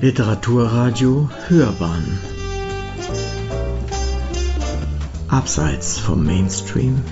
[0.00, 2.20] Literaturradio Hörbahn.
[5.26, 7.02] Abseits vom Mainstream.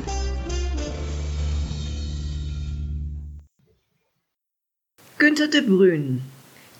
[5.19, 6.23] Günter de Brün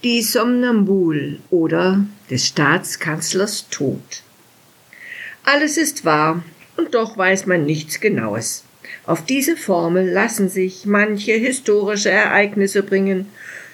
[0.05, 4.23] Die Somnambul oder des Staatskanzlers Tod.
[5.43, 6.45] Alles ist wahr,
[6.77, 8.63] und doch weiß man nichts Genaues.
[9.07, 13.27] Auf diese Formel lassen sich manche historische Ereignisse bringen,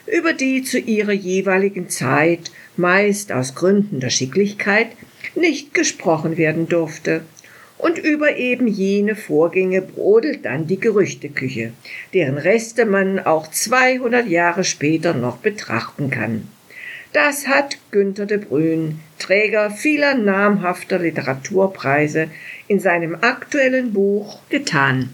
[0.06, 4.88] über die zu ihrer jeweiligen Zeit, meist aus Gründen der Schicklichkeit,
[5.34, 7.22] nicht gesprochen werden durfte.
[7.78, 11.72] Und über eben jene Vorgänge brodelt dann die Gerüchteküche,
[12.14, 16.46] deren Reste man auch 200 Jahre später noch betrachten kann.
[17.12, 22.28] Das hat Günter de Brün, Träger vieler namhafter Literaturpreise,
[22.68, 25.12] in seinem aktuellen Buch getan.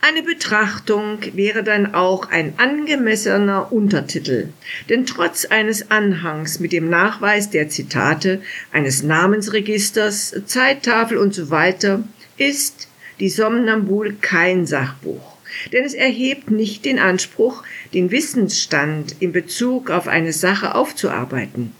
[0.00, 4.50] Eine Betrachtung wäre dann auch ein angemessener Untertitel,
[4.88, 8.40] denn trotz eines Anhangs mit dem Nachweis der Zitate,
[8.72, 12.04] eines Namensregisters, Zeittafel und so weiter
[12.36, 15.38] ist die Somnambul kein Sachbuch,
[15.72, 17.62] denn es erhebt nicht den Anspruch,
[17.94, 21.72] den Wissensstand in Bezug auf eine Sache aufzuarbeiten.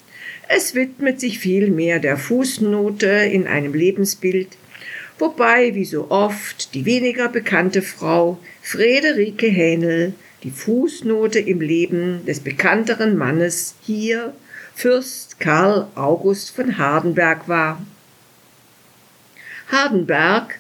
[0.49, 4.57] Es widmet sich vielmehr der Fußnote in einem Lebensbild,
[5.19, 12.41] wobei, wie so oft, die weniger bekannte Frau Friederike Hähnel die Fußnote im Leben des
[12.41, 14.33] bekannteren Mannes hier
[14.75, 17.85] Fürst Karl August von Hardenberg war.
[19.73, 20.59] Hardenberg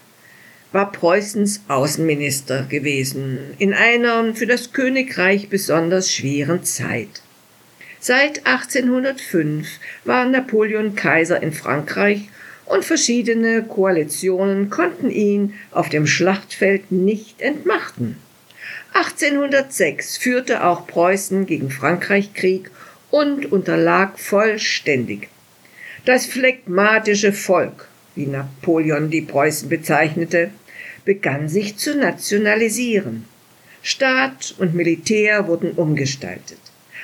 [0.73, 7.23] war Preußens Außenminister gewesen in einer für das Königreich besonders schweren Zeit.
[8.01, 9.69] Seit 1805
[10.05, 12.29] war Napoleon Kaiser in Frankreich
[12.67, 18.19] und verschiedene Koalitionen konnten ihn auf dem Schlachtfeld nicht entmachten.
[18.93, 22.71] 1806 führte auch Preußen gegen Frankreich Krieg
[23.11, 25.29] und unterlag vollständig.
[26.05, 30.51] Das phlegmatische Volk, wie Napoleon die Preußen bezeichnete,
[31.05, 33.25] begann sich zu nationalisieren.
[33.83, 36.59] Staat und Militär wurden umgestaltet.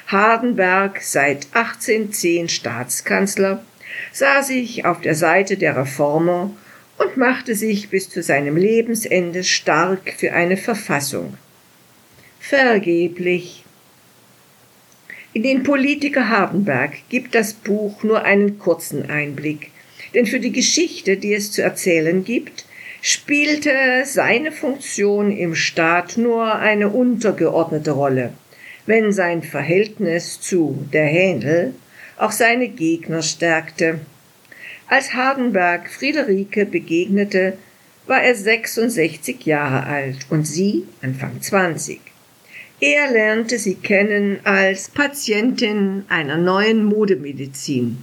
[0.09, 3.65] Hardenberg seit 1810 Staatskanzler
[4.13, 6.51] sah sich auf der Seite der Reformer
[6.99, 11.37] und machte sich bis zu seinem Lebensende stark für eine Verfassung.
[12.41, 13.65] Vergeblich.
[15.33, 19.71] In den Politiker Hardenberg gibt das Buch nur einen kurzen Einblick,
[20.15, 22.67] denn für die Geschichte, die es zu erzählen gibt,
[23.01, 23.71] spielte
[24.05, 28.33] seine Funktion im Staat nur eine untergeordnete Rolle,
[28.87, 31.75] wenn sein Verhältnis zu der Händel
[32.22, 34.00] auch seine Gegner stärkte.
[34.87, 37.59] Als Hardenberg Friederike begegnete,
[38.06, 42.00] war er 66 Jahre alt und sie Anfang 20.
[42.81, 47.99] Er lernte sie kennen als Patientin einer neuen Modemedizin,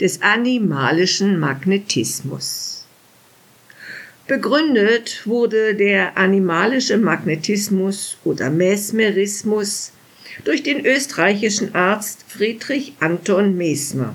[0.00, 2.86] des animalischen Magnetismus.
[4.26, 9.92] Begründet wurde der animalische Magnetismus oder Mesmerismus
[10.44, 14.14] durch den österreichischen Arzt Friedrich Anton Mesmer.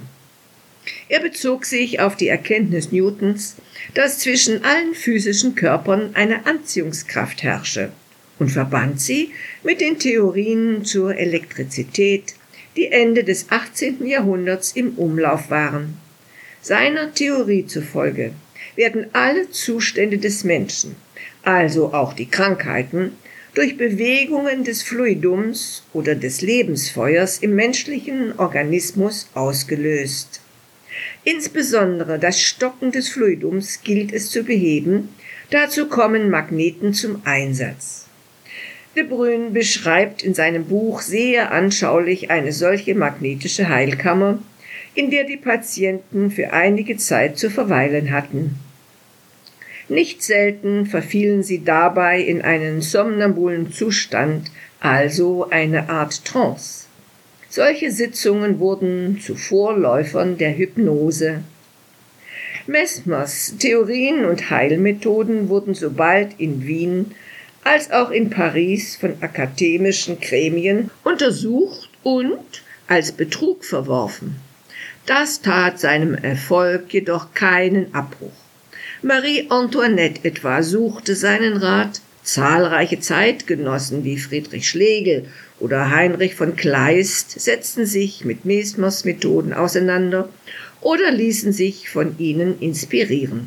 [1.09, 3.55] Er bezog sich auf die Erkenntnis Newtons,
[3.93, 7.91] dass zwischen allen physischen Körpern eine Anziehungskraft herrsche
[8.39, 9.31] und verband sie
[9.63, 12.35] mit den Theorien zur Elektrizität,
[12.75, 14.05] die Ende des 18.
[14.05, 15.97] Jahrhunderts im Umlauf waren.
[16.61, 18.33] Seiner Theorie zufolge
[18.75, 20.95] werden alle Zustände des Menschen,
[21.43, 23.13] also auch die Krankheiten,
[23.55, 30.41] durch Bewegungen des Fluidums oder des Lebensfeuers im menschlichen Organismus ausgelöst.
[31.23, 35.09] Insbesondere das Stocken des Fluidums gilt es zu beheben,
[35.49, 38.05] dazu kommen Magneten zum Einsatz.
[38.95, 44.39] De Bruyne beschreibt in seinem Buch sehr anschaulich eine solche magnetische Heilkammer,
[44.95, 48.57] in der die Patienten für einige Zeit zu verweilen hatten.
[49.88, 56.88] Nicht selten verfielen sie dabei in einen somnambulen Zustand, also eine Art Trance.
[57.50, 61.44] Solche Sitzungen wurden zu Vorläufern der Hypnose.
[62.68, 67.12] Mesmers Theorien und Heilmethoden wurden sobald in Wien
[67.63, 74.36] als auch in Paris von akademischen Gremien untersucht und als Betrug verworfen.
[75.06, 78.44] Das tat seinem Erfolg jedoch keinen Abbruch.
[79.07, 85.28] Marie Antoinette etwa suchte seinen Rat, zahlreiche Zeitgenossen wie Friedrich Schlegel
[85.60, 90.30] oder Heinrich von Kleist setzten sich mit Mesmers Methoden auseinander
[90.81, 93.46] oder ließen sich von ihnen inspirieren.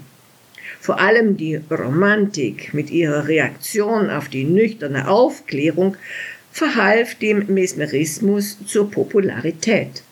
[0.79, 5.97] Vor allem die Romantik mit ihrer Reaktion auf die nüchterne Aufklärung
[6.53, 10.05] verhalf dem Mesmerismus zur Popularität.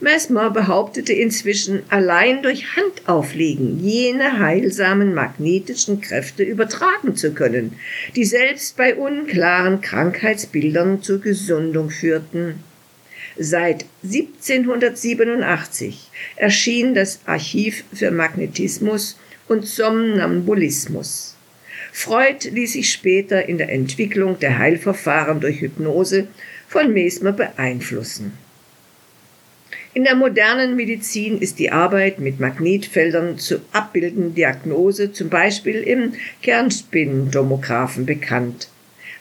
[0.00, 7.74] Mesmer behauptete inzwischen, allein durch Handauflegen jene heilsamen magnetischen Kräfte übertragen zu können,
[8.16, 12.64] die selbst bei unklaren Krankheitsbildern zur Gesundung führten.
[13.36, 19.18] Seit 1787 erschien das Archiv für Magnetismus
[19.48, 21.36] und Somnambulismus.
[21.92, 26.28] Freud ließ sich später in der Entwicklung der Heilverfahren durch Hypnose
[26.68, 28.32] von Mesmer beeinflussen.
[29.92, 36.12] In der modernen Medizin ist die Arbeit mit Magnetfeldern zu abbildenden Diagnose zum Beispiel im
[36.42, 38.68] Kernspintomographen bekannt.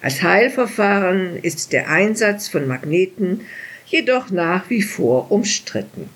[0.02, 3.42] Als Heilverfahren ist der Einsatz von Magneten
[3.88, 6.08] jedoch nach wie vor umstritten.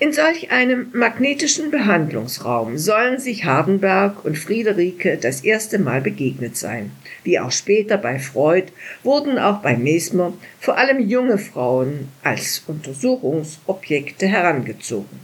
[0.00, 6.90] In solch einem magnetischen Behandlungsraum sollen sich Hardenberg und Friederike das erste Mal begegnet sein.
[7.22, 8.68] Wie auch später bei Freud
[9.02, 15.20] wurden auch bei Mesmer vor allem junge Frauen als Untersuchungsobjekte herangezogen.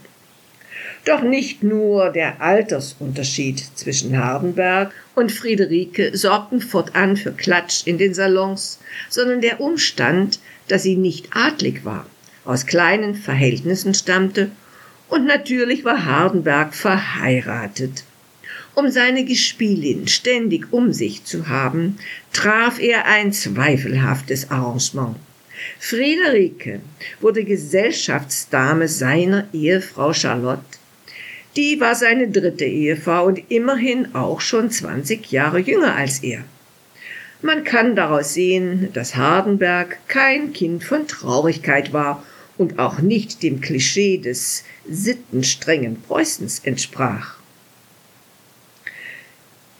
[1.06, 8.12] Doch nicht nur der Altersunterschied zwischen Hardenberg und Friederike sorgten fortan für Klatsch in den
[8.12, 8.78] Salons,
[9.08, 10.38] sondern der Umstand,
[10.68, 12.04] dass sie nicht adlig war,
[12.44, 14.50] aus kleinen Verhältnissen stammte
[15.08, 18.04] und natürlich war Hardenberg verheiratet.
[18.74, 21.98] Um seine Gespielin ständig um sich zu haben,
[22.32, 25.16] traf er ein zweifelhaftes Arrangement.
[25.78, 26.80] Friederike
[27.20, 30.62] wurde Gesellschaftsdame seiner Ehefrau Charlotte.
[31.56, 36.44] Die war seine dritte Ehefrau und immerhin auch schon 20 Jahre jünger als er.
[37.40, 42.22] Man kann daraus sehen, dass Hardenberg kein Kind von Traurigkeit war
[42.58, 47.36] und auch nicht dem Klischee des sittenstrengen Preußens entsprach.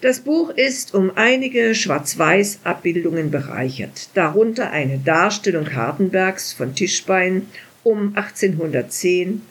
[0.01, 7.47] Das Buch ist um einige Schwarz-Weiß-Abbildungen bereichert, darunter eine Darstellung Hardenbergs von Tischbein
[7.83, 9.41] um 1810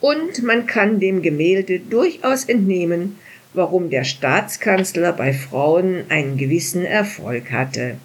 [0.00, 3.16] und man kann dem Gemälde durchaus entnehmen,
[3.54, 7.96] warum der Staatskanzler bei Frauen einen gewissen Erfolg hatte.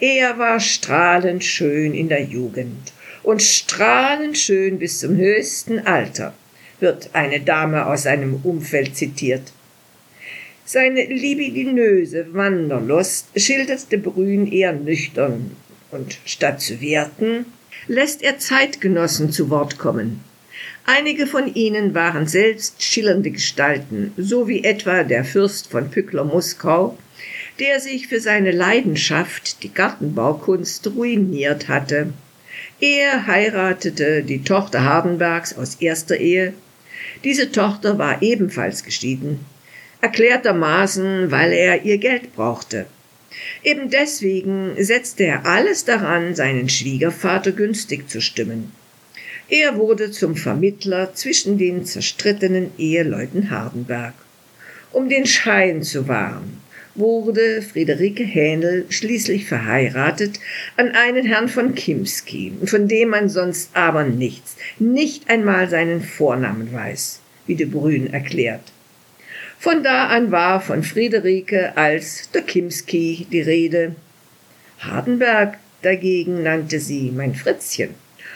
[0.00, 2.94] Er war strahlend schön in der Jugend
[3.24, 6.34] und strahlend schön bis zum höchsten Alter,
[6.78, 9.52] wird eine Dame aus seinem Umfeld zitiert.
[10.64, 15.56] Seine libidinöse Wanderlust schildert de Brün eher nüchtern
[15.90, 17.46] und statt zu werten,
[17.86, 20.20] lässt er Zeitgenossen zu Wort kommen.
[20.86, 26.96] Einige von ihnen waren selbst schillernde Gestalten, so wie etwa der Fürst von Pückler-Muskau,
[27.58, 32.12] der sich für seine Leidenschaft, die Gartenbaukunst, ruiniert hatte.
[32.86, 36.52] Er heiratete die Tochter Hardenbergs aus erster Ehe.
[37.24, 39.40] Diese Tochter war ebenfalls geschieden,
[40.02, 42.84] erklärtermaßen, weil er ihr Geld brauchte.
[43.62, 48.72] Eben deswegen setzte er alles daran, seinen Schwiegervater günstig zu stimmen.
[49.48, 54.12] Er wurde zum Vermittler zwischen den zerstrittenen Eheleuten Hardenberg.
[54.92, 56.60] Um den Schein zu wahren,
[56.94, 60.38] wurde Friederike Hähnel schließlich verheiratet
[60.76, 66.72] an einen Herrn von Kimski, von dem man sonst aber nichts, nicht einmal seinen Vornamen
[66.72, 68.72] weiß, wie de Brün erklärt.
[69.58, 73.96] Von da an war von Friederike als der Kimski die Rede.
[74.78, 77.90] Hardenberg dagegen nannte sie mein Fritzchen,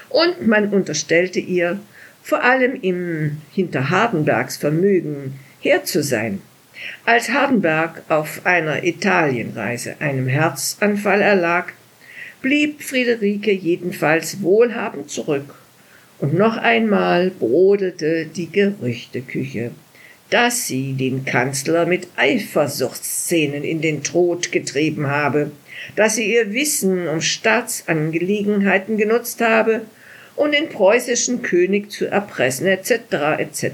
[0.08, 1.78] und man unterstellte ihr,
[2.22, 6.42] vor allem im hinter Hardenbergs Vermögen her zu sein.
[7.04, 11.72] Als Hardenberg auf einer Italienreise einem Herzanfall erlag,
[12.42, 15.54] blieb Friederike jedenfalls wohlhabend zurück.
[16.18, 19.70] Und noch einmal brodelte die Gerüchteküche,
[20.30, 25.52] dass sie den Kanzler mit Eifersuchtsszenen in den Tod getrieben habe,
[25.96, 29.82] dass sie ihr Wissen um Staatsangelegenheiten genutzt habe,
[30.36, 33.38] um den preußischen König zu erpressen, etc.
[33.38, 33.72] etc.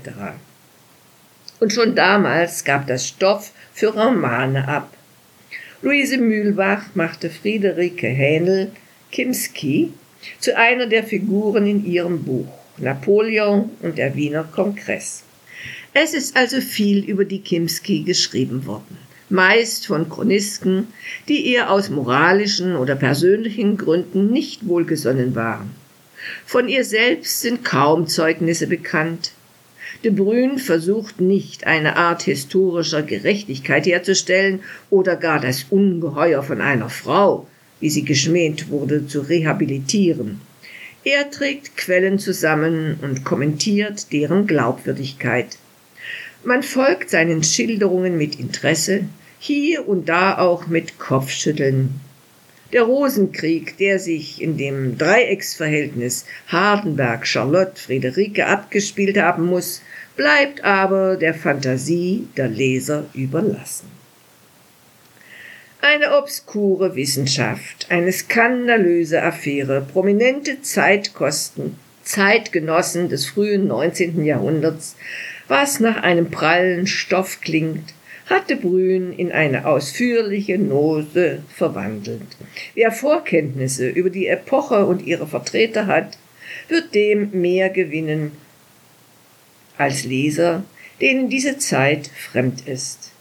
[1.64, 4.92] Und schon damals gab das Stoff für Romane ab.
[5.80, 8.70] Luise Mühlbach machte Friederike Hähnel
[9.10, 9.94] Kimski
[10.40, 15.22] zu einer der Figuren in ihrem Buch Napoleon und der Wiener Kongress.
[15.94, 18.98] Es ist also viel über die Kimski geschrieben worden,
[19.30, 20.88] meist von Chronisten,
[21.28, 25.70] die ihr aus moralischen oder persönlichen Gründen nicht wohlgesonnen waren.
[26.44, 29.32] Von ihr selbst sind kaum Zeugnisse bekannt,
[30.02, 34.60] De Bruyne versucht nicht, eine Art historischer Gerechtigkeit herzustellen
[34.90, 37.46] oder gar das Ungeheuer von einer Frau,
[37.80, 40.40] wie sie geschmäht wurde, zu rehabilitieren.
[41.04, 45.58] Er trägt Quellen zusammen und kommentiert deren Glaubwürdigkeit.
[46.44, 49.04] Man folgt seinen Schilderungen mit Interesse,
[49.38, 52.00] hier und da auch mit Kopfschütteln.
[52.74, 59.80] Der Rosenkrieg, der sich in dem Dreiecksverhältnis Hardenberg, Charlotte, Friederike abgespielt haben muss,
[60.16, 63.86] bleibt aber der Fantasie der Leser überlassen.
[65.82, 74.24] Eine obskure Wissenschaft, eine skandalöse Affäre, prominente Zeitkosten, Zeitgenossen des frühen 19.
[74.24, 74.96] Jahrhunderts,
[75.46, 77.94] was nach einem prallen Stoff klingt,
[78.26, 82.22] hatte Brün in eine ausführliche Nose verwandelt.
[82.74, 86.16] Wer Vorkenntnisse über die Epoche und ihre Vertreter hat,
[86.68, 88.32] wird dem mehr gewinnen
[89.76, 90.64] als Leser,
[91.00, 93.12] denen diese Zeit fremd ist.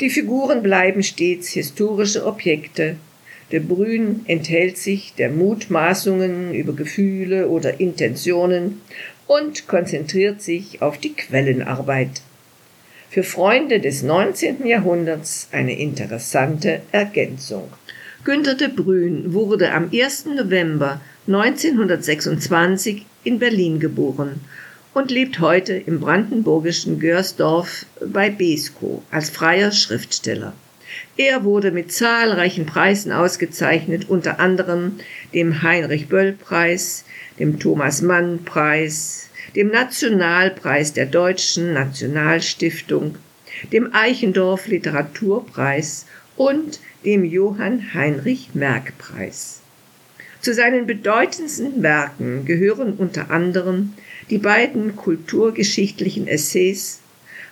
[0.00, 2.96] Die Figuren bleiben stets historische Objekte.
[3.50, 8.82] De Brün enthält sich der Mutmaßungen über Gefühle oder Intentionen
[9.26, 12.22] und konzentriert sich auf die Quellenarbeit.
[13.08, 14.66] Für Freunde des 19.
[14.66, 17.68] Jahrhunderts eine interessante Ergänzung.
[18.24, 20.26] Günter de Brün wurde am 1.
[20.26, 24.40] November 1926 in Berlin geboren
[24.92, 30.52] und lebt heute im brandenburgischen Görsdorf bei Beeskow als freier Schriftsteller.
[31.16, 34.98] Er wurde mit zahlreichen Preisen ausgezeichnet, unter anderem
[35.32, 37.04] dem Heinrich Böll Preis,
[37.38, 39.25] dem Thomas Mann Preis,
[39.56, 43.16] dem Nationalpreis der Deutschen Nationalstiftung,
[43.72, 46.04] dem Eichendorff Literaturpreis
[46.36, 49.60] und dem Johann Heinrich Merck Preis.
[50.42, 53.94] Zu seinen bedeutendsten Werken gehören unter anderem
[54.28, 57.00] die beiden kulturgeschichtlichen Essays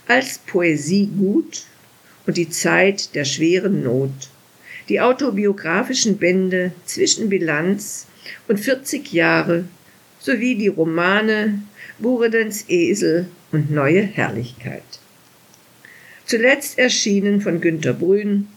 [0.06, 1.64] als Poesie gut
[2.26, 4.28] und die Zeit der schweren Not,
[4.90, 8.06] die autobiografischen Bände Zwischenbilanz
[8.46, 9.64] und 40 Jahre
[10.20, 11.62] sowie die Romane
[11.98, 14.82] Buredens Esel und Neue Herrlichkeit.
[16.26, 18.48] Zuletzt erschienen von Günter Brün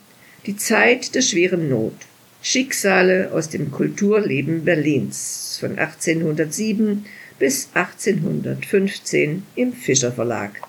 [0.46, 1.94] Die Zeit der schweren Not,
[2.41, 7.06] Schicksale aus dem Kulturleben Berlins von 1807
[7.38, 10.62] bis 1815 im Fischer Verlag.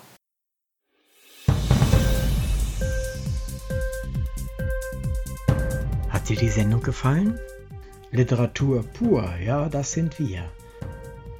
[6.11, 7.39] Hat dir die Sendung gefallen?
[8.11, 10.51] Literatur pur, ja, das sind wir.